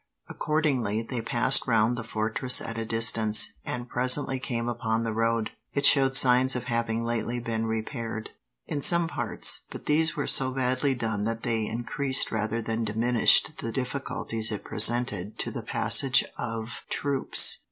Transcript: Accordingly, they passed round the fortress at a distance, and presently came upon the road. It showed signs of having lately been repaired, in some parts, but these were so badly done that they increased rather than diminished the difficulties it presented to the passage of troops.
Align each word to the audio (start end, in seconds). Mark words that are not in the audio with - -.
Accordingly, 0.27 1.03
they 1.03 1.21
passed 1.21 1.67
round 1.67 1.95
the 1.95 2.03
fortress 2.03 2.59
at 2.59 2.75
a 2.79 2.87
distance, 2.87 3.53
and 3.63 3.87
presently 3.87 4.39
came 4.39 4.67
upon 4.67 5.03
the 5.03 5.13
road. 5.13 5.51
It 5.75 5.85
showed 5.85 6.15
signs 6.15 6.55
of 6.55 6.63
having 6.63 7.03
lately 7.05 7.39
been 7.39 7.67
repaired, 7.67 8.31
in 8.65 8.81
some 8.81 9.07
parts, 9.07 9.61
but 9.69 9.85
these 9.85 10.15
were 10.17 10.25
so 10.25 10.49
badly 10.49 10.95
done 10.95 11.25
that 11.25 11.43
they 11.43 11.67
increased 11.67 12.31
rather 12.31 12.63
than 12.63 12.83
diminished 12.83 13.57
the 13.59 13.71
difficulties 13.71 14.51
it 14.51 14.63
presented 14.63 15.37
to 15.37 15.51
the 15.51 15.61
passage 15.61 16.25
of 16.35 16.81
troops. 16.89 17.59